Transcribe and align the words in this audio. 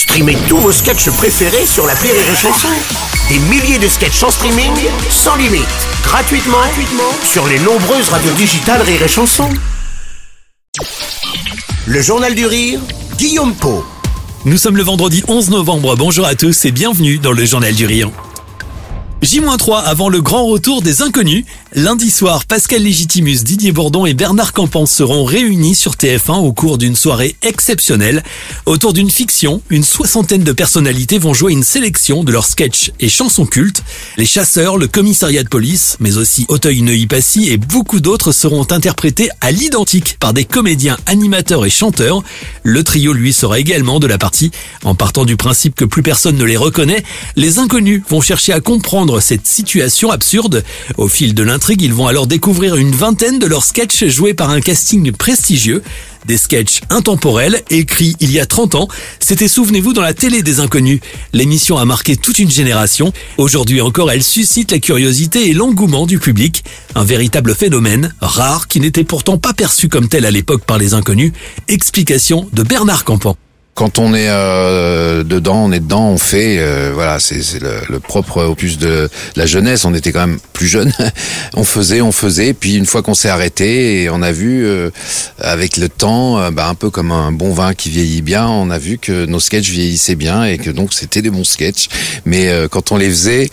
Streamez 0.00 0.38
tous 0.48 0.56
vos 0.56 0.72
sketchs 0.72 1.10
préférés 1.10 1.66
sur 1.66 1.86
la 1.86 1.92
Rire 1.92 2.14
et 2.14 2.34
Chanson. 2.34 2.68
Des 3.28 3.38
milliers 3.38 3.78
de 3.78 3.86
sketchs 3.86 4.22
en 4.22 4.30
streaming, 4.30 4.72
sans 5.10 5.36
limite, 5.36 5.66
gratuitement, 6.02 6.56
gratuitement 6.56 7.12
sur 7.22 7.46
les 7.46 7.58
nombreuses 7.58 8.08
radios 8.08 8.32
digitales 8.32 8.80
Rire 8.80 9.02
et 9.02 9.08
Chanson. 9.08 9.50
Le 11.86 12.00
Journal 12.00 12.34
du 12.34 12.46
Rire, 12.46 12.80
Guillaume 13.18 13.54
Po. 13.54 13.84
Nous 14.46 14.56
sommes 14.56 14.78
le 14.78 14.82
vendredi 14.82 15.22
11 15.28 15.50
novembre. 15.50 15.94
Bonjour 15.96 16.24
à 16.24 16.34
tous 16.34 16.64
et 16.64 16.70
bienvenue 16.70 17.18
dans 17.18 17.32
le 17.32 17.44
Journal 17.44 17.74
du 17.74 17.84
Rire. 17.84 18.10
J-3 19.20 19.82
avant 19.82 20.08
le 20.08 20.22
grand 20.22 20.46
retour 20.46 20.80
des 20.80 21.02
inconnus. 21.02 21.44
Lundi 21.76 22.10
soir, 22.10 22.46
Pascal 22.46 22.82
Légitimus, 22.82 23.44
Didier 23.44 23.70
Bourdon 23.70 24.04
et 24.04 24.12
Bernard 24.12 24.52
Campan 24.52 24.86
seront 24.86 25.22
réunis 25.22 25.76
sur 25.76 25.92
TF1 25.92 26.40
au 26.40 26.52
cours 26.52 26.78
d'une 26.78 26.96
soirée 26.96 27.36
exceptionnelle. 27.42 28.24
Autour 28.66 28.92
d'une 28.92 29.08
fiction, 29.08 29.62
une 29.70 29.84
soixantaine 29.84 30.42
de 30.42 30.50
personnalités 30.50 31.18
vont 31.18 31.32
jouer 31.32 31.52
une 31.52 31.62
sélection 31.62 32.24
de 32.24 32.32
leurs 32.32 32.46
sketchs 32.46 32.90
et 32.98 33.08
chansons 33.08 33.46
cultes. 33.46 33.84
Les 34.16 34.26
chasseurs, 34.26 34.78
le 34.78 34.88
commissariat 34.88 35.44
de 35.44 35.48
police, 35.48 35.96
mais 36.00 36.16
aussi 36.16 36.44
Auteuil-Neuilly-Passy 36.48 37.50
et 37.50 37.56
beaucoup 37.56 38.00
d'autres 38.00 38.32
seront 38.32 38.66
interprétés 38.72 39.28
à 39.40 39.52
l'identique 39.52 40.16
par 40.18 40.32
des 40.32 40.46
comédiens, 40.46 40.96
animateurs 41.06 41.64
et 41.64 41.70
chanteurs. 41.70 42.24
Le 42.64 42.82
trio 42.82 43.12
lui 43.12 43.32
sera 43.32 43.60
également 43.60 44.00
de 44.00 44.08
la 44.08 44.18
partie. 44.18 44.50
En 44.82 44.96
partant 44.96 45.24
du 45.24 45.36
principe 45.36 45.76
que 45.76 45.84
plus 45.84 46.02
personne 46.02 46.36
ne 46.36 46.44
les 46.44 46.56
reconnaît, 46.56 47.04
les 47.36 47.60
inconnus 47.60 48.02
vont 48.08 48.20
chercher 48.20 48.52
à 48.52 48.60
comprendre 48.60 49.20
cette 49.20 49.46
situation 49.46 50.10
absurde. 50.10 50.64
Au 50.96 51.06
fil 51.06 51.32
de 51.32 51.44
ils 51.68 51.94
vont 51.94 52.08
alors 52.08 52.26
découvrir 52.26 52.74
une 52.76 52.90
vingtaine 52.90 53.38
de 53.38 53.46
leurs 53.46 53.62
sketchs 53.62 54.04
joués 54.06 54.34
par 54.34 54.50
un 54.50 54.60
casting 54.60 55.12
prestigieux. 55.12 55.82
Des 56.26 56.36
sketchs 56.36 56.80
intemporels, 56.90 57.62
écrits 57.70 58.16
il 58.20 58.32
y 58.32 58.40
a 58.40 58.46
30 58.46 58.74
ans. 58.74 58.88
C'était, 59.20 59.48
souvenez-vous, 59.48 59.92
dans 59.92 60.02
la 60.02 60.12
télé 60.12 60.42
des 60.42 60.60
inconnus. 60.60 61.00
L'émission 61.32 61.78
a 61.78 61.84
marqué 61.84 62.16
toute 62.16 62.38
une 62.38 62.50
génération. 62.50 63.12
Aujourd'hui 63.38 63.80
encore, 63.80 64.10
elle 64.10 64.22
suscite 64.22 64.72
la 64.72 64.80
curiosité 64.80 65.48
et 65.48 65.54
l'engouement 65.54 66.06
du 66.06 66.18
public. 66.18 66.64
Un 66.94 67.04
véritable 67.04 67.54
phénomène, 67.54 68.14
rare, 68.20 68.66
qui 68.66 68.80
n'était 68.80 69.04
pourtant 69.04 69.38
pas 69.38 69.54
perçu 69.54 69.88
comme 69.88 70.08
tel 70.08 70.26
à 70.26 70.30
l'époque 70.30 70.64
par 70.64 70.78
les 70.78 70.94
inconnus. 70.94 71.32
Explication 71.68 72.48
de 72.52 72.62
Bernard 72.62 73.04
Campan 73.04 73.36
quand 73.80 73.98
on 73.98 74.12
est 74.12 74.28
euh, 74.28 75.24
dedans, 75.24 75.64
on 75.64 75.72
est 75.72 75.80
dedans, 75.80 76.10
on 76.10 76.18
fait. 76.18 76.58
Euh, 76.58 76.90
voilà, 76.92 77.18
c'est 77.18 77.62
le, 77.62 77.80
le, 77.88 77.98
propre 77.98 78.42
opus 78.44 78.76
de 78.76 79.08
la 79.36 79.46
jeunesse. 79.46 79.86
On 79.86 79.94
était 79.94 80.12
quand 80.12 80.26
même 80.26 80.38
plus 80.52 80.66
jeunes. 80.66 80.92
on 81.54 81.64
faisait, 81.64 82.02
on 82.02 82.12
faisait. 82.12 82.52
Puis 82.52 82.74
une 82.76 82.84
fois 82.84 83.00
qu'on 83.02 83.14
s'est 83.14 83.30
arrêté, 83.30 84.02
et 84.02 84.10
on 84.10 84.20
a 84.20 84.32
vu 84.32 84.66
euh, 84.66 84.90
avec 85.40 85.78
le 85.78 85.88
temps, 85.88 86.38
euh, 86.38 86.50
bah, 86.50 86.68
un 86.68 86.74
peu 86.74 86.90
comme 86.90 87.10
un 87.10 87.32
bon 87.32 87.54
vin 87.54 87.72
qui 87.72 87.88
vieillit 87.88 88.20
bien, 88.20 88.46
on 88.46 88.68
a 88.68 88.76
vu 88.76 88.98
que 88.98 89.24
nos 89.24 89.40
sketchs 89.40 89.70
vieillissaient 89.70 90.14
bien 90.14 90.44
et 90.44 90.58
que 90.58 90.68
donc 90.68 90.92
c'était 90.92 91.22
des 91.22 91.30
bons 91.30 91.44
sketchs. 91.44 91.88
Mais 92.26 92.50
euh, 92.50 92.68
quand 92.68 92.92
on 92.92 92.98
les 92.98 93.08
faisait 93.08 93.48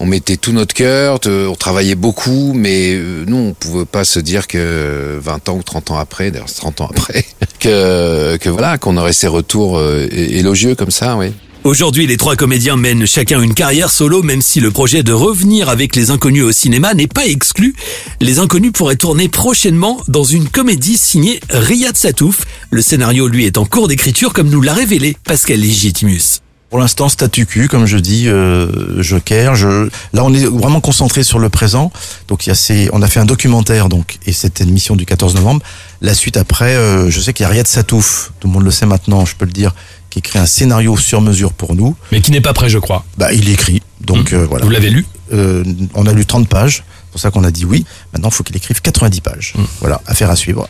on 0.00 0.06
mettait 0.06 0.36
tout 0.36 0.50
notre 0.50 0.74
cœur, 0.74 1.20
on 1.26 1.54
travaillait 1.54 1.94
beaucoup, 1.94 2.54
mais 2.54 2.98
nous, 3.28 3.36
on 3.36 3.54
pouvait 3.54 3.84
pas 3.84 4.04
se 4.04 4.18
dire 4.18 4.48
que 4.48 5.20
20 5.22 5.48
ans 5.48 5.56
ou 5.58 5.62
30 5.62 5.92
ans 5.92 5.98
après, 5.98 6.32
d'ailleurs 6.32 6.52
30 6.52 6.80
ans 6.80 6.88
après, 6.90 7.24
que, 7.62 8.48
voilà, 8.48 8.78
qu'on 8.78 8.96
aurait 8.96 9.12
ces 9.12 9.28
retours 9.28 9.82
élogieux 10.10 10.74
comme 10.74 10.90
ça, 10.90 11.16
oui. 11.16 11.32
Aujourd'hui, 11.64 12.08
les 12.08 12.16
trois 12.16 12.34
comédiens 12.34 12.76
mènent 12.76 13.06
chacun 13.06 13.40
une 13.40 13.54
carrière 13.54 13.88
solo, 13.88 14.24
même 14.24 14.42
si 14.42 14.58
le 14.58 14.72
projet 14.72 15.04
de 15.04 15.12
revenir 15.12 15.68
avec 15.68 15.94
les 15.94 16.10
inconnus 16.10 16.42
au 16.42 16.50
cinéma 16.50 16.92
n'est 16.92 17.06
pas 17.06 17.24
exclu. 17.24 17.76
Les 18.20 18.40
inconnus 18.40 18.72
pourraient 18.72 18.96
tourner 18.96 19.28
prochainement 19.28 20.00
dans 20.08 20.24
une 20.24 20.48
comédie 20.48 20.98
signée 20.98 21.38
Riyad 21.50 21.96
Satouf. 21.96 22.40
Le 22.72 22.82
scénario, 22.82 23.28
lui, 23.28 23.44
est 23.44 23.58
en 23.58 23.64
cours 23.64 23.86
d'écriture, 23.86 24.32
comme 24.32 24.48
nous 24.48 24.60
l'a 24.60 24.74
révélé 24.74 25.16
Pascal 25.24 25.60
Legitimus. 25.60 26.40
Pour 26.72 26.80
l'instant, 26.80 27.10
statu 27.10 27.44
quo, 27.44 27.68
comme 27.68 27.84
je 27.84 27.98
dis, 27.98 28.28
euh, 28.28 29.02
Joker. 29.02 29.54
Je... 29.54 29.90
Là, 30.14 30.24
on 30.24 30.32
est 30.32 30.46
vraiment 30.46 30.80
concentré 30.80 31.22
sur 31.22 31.38
le 31.38 31.50
présent. 31.50 31.92
Donc, 32.28 32.46
il 32.46 32.48
y 32.48 32.52
a 32.52 32.54
ces... 32.54 32.88
on 32.94 33.02
a 33.02 33.08
fait 33.08 33.20
un 33.20 33.26
documentaire, 33.26 33.90
donc, 33.90 34.18
et 34.24 34.32
c'était 34.32 34.64
l'émission 34.64 34.96
du 34.96 35.04
14 35.04 35.34
novembre. 35.34 35.62
La 36.00 36.14
suite 36.14 36.38
après, 36.38 36.74
euh, 36.74 37.10
je 37.10 37.20
sais 37.20 37.34
qu'il 37.34 37.44
y 37.44 37.46
a 37.46 37.50
Riyad 37.50 37.66
Satouf, 37.66 38.32
tout 38.40 38.48
le 38.48 38.54
monde 38.54 38.64
le 38.64 38.70
sait 38.70 38.86
maintenant, 38.86 39.26
je 39.26 39.36
peux 39.36 39.44
le 39.44 39.52
dire, 39.52 39.74
qui 40.08 40.20
écrit 40.20 40.38
un 40.38 40.46
scénario 40.46 40.96
sur 40.96 41.20
mesure 41.20 41.52
pour 41.52 41.74
nous. 41.74 41.94
Mais 42.10 42.22
qui 42.22 42.30
n'est 42.30 42.40
pas 42.40 42.54
prêt, 42.54 42.70
je 42.70 42.78
crois. 42.78 43.04
Bah, 43.18 43.34
il 43.34 43.50
écrit. 43.50 43.82
Donc, 44.00 44.32
mmh. 44.32 44.36
euh, 44.36 44.46
voilà. 44.46 44.64
Vous 44.64 44.70
l'avez 44.70 44.88
lu 44.88 45.04
euh, 45.34 45.62
On 45.92 46.06
a 46.06 46.14
lu 46.14 46.24
30 46.24 46.48
pages. 46.48 46.84
C'est 46.86 47.12
pour 47.12 47.20
ça 47.20 47.30
qu'on 47.30 47.44
a 47.44 47.50
dit 47.50 47.66
oui. 47.66 47.84
Maintenant, 48.14 48.30
il 48.30 48.34
faut 48.34 48.44
qu'il 48.44 48.56
écrive 48.56 48.80
90 48.80 49.20
pages. 49.20 49.52
Mmh. 49.56 49.62
Voilà, 49.80 50.00
affaire 50.06 50.30
à 50.30 50.36
suivre. 50.36 50.66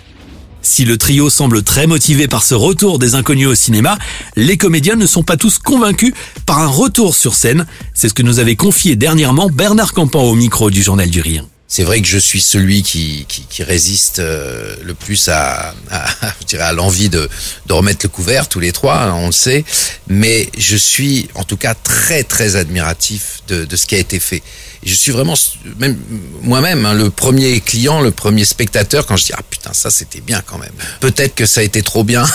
Si 0.62 0.84
le 0.84 0.96
trio 0.96 1.28
semble 1.28 1.62
très 1.62 1.86
motivé 1.86 2.28
par 2.28 2.42
ce 2.42 2.54
retour 2.54 2.98
des 2.98 3.14
inconnus 3.14 3.48
au 3.48 3.54
cinéma, 3.54 3.98
les 4.36 4.56
comédiens 4.56 4.96
ne 4.96 5.06
sont 5.06 5.22
pas 5.22 5.36
tous 5.36 5.58
convaincus 5.58 6.14
par 6.46 6.60
un 6.60 6.68
retour 6.68 7.14
sur 7.14 7.34
scène. 7.34 7.66
C'est 7.94 8.08
ce 8.08 8.14
que 8.14 8.22
nous 8.22 8.38
avait 8.38 8.56
confié 8.56 8.96
dernièrement 8.96 9.48
Bernard 9.50 9.92
Campan 9.92 10.22
au 10.22 10.34
micro 10.34 10.70
du 10.70 10.82
Journal 10.82 11.10
du 11.10 11.20
Rire 11.20 11.44
c'est 11.72 11.84
vrai 11.84 12.02
que 12.02 12.06
je 12.06 12.18
suis 12.18 12.42
celui 12.42 12.82
qui, 12.82 13.24
qui, 13.26 13.46
qui 13.48 13.62
résiste 13.62 14.18
euh, 14.18 14.76
le 14.82 14.92
plus 14.92 15.28
à, 15.28 15.74
à, 15.90 16.06
je 16.40 16.46
dirais 16.46 16.64
à 16.64 16.74
l'envie 16.74 17.08
de, 17.08 17.26
de 17.64 17.72
remettre 17.72 18.00
le 18.02 18.10
couvert, 18.10 18.46
tous 18.46 18.60
les 18.60 18.72
trois, 18.72 18.98
hein, 18.98 19.14
on 19.14 19.26
le 19.28 19.32
sait. 19.32 19.64
Mais 20.06 20.50
je 20.58 20.76
suis 20.76 21.28
en 21.34 21.44
tout 21.44 21.56
cas 21.56 21.72
très 21.72 22.24
très 22.24 22.56
admiratif 22.56 23.40
de, 23.48 23.64
de 23.64 23.76
ce 23.76 23.86
qui 23.86 23.94
a 23.94 23.98
été 23.98 24.20
fait. 24.20 24.42
Je 24.84 24.92
suis 24.92 25.12
vraiment, 25.12 25.32
même 25.78 25.96
moi-même, 26.42 26.84
hein, 26.84 26.92
le 26.92 27.08
premier 27.08 27.58
client, 27.62 28.02
le 28.02 28.10
premier 28.10 28.44
spectateur, 28.44 29.06
quand 29.06 29.16
je 29.16 29.24
dis 29.24 29.32
ah 29.34 29.42
putain 29.48 29.72
ça 29.72 29.90
c'était 29.90 30.20
bien 30.20 30.42
quand 30.44 30.58
même. 30.58 30.74
Peut-être 31.00 31.34
que 31.34 31.46
ça 31.46 31.60
a 31.60 31.64
été 31.64 31.80
trop 31.80 32.04
bien 32.04 32.26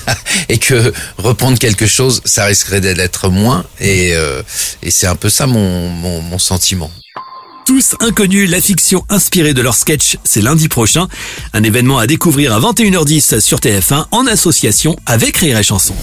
et 0.50 0.58
que 0.58 0.92
reprendre 1.16 1.58
quelque 1.58 1.86
chose, 1.86 2.20
ça 2.26 2.44
risquerait 2.44 2.82
d'être 2.82 3.30
moins. 3.30 3.64
Et, 3.80 4.14
euh, 4.14 4.42
et 4.82 4.90
c'est 4.90 5.06
un 5.06 5.16
peu 5.16 5.30
ça 5.30 5.46
mon, 5.46 5.88
mon, 5.88 6.20
mon 6.20 6.38
sentiment. 6.38 6.90
Tous 7.64 7.94
inconnus, 8.00 8.50
la 8.50 8.60
fiction 8.60 9.04
inspirée 9.08 9.54
de 9.54 9.62
leur 9.62 9.74
sketch, 9.74 10.18
c'est 10.24 10.42
lundi 10.42 10.68
prochain. 10.68 11.06
Un 11.52 11.62
événement 11.62 11.98
à 11.98 12.06
découvrir 12.06 12.52
à 12.52 12.60
21h10 12.60 13.40
sur 13.40 13.58
TF1 13.58 14.06
en 14.10 14.26
association 14.26 14.96
avec 15.06 15.36
Rire 15.36 15.58
et 15.58 15.62
Chanson. 15.62 15.94